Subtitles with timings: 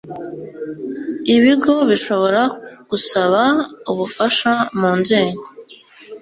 [1.35, 2.41] ibigo bishobora
[2.89, 3.41] gusaba
[3.91, 5.43] ubufasha mu nzego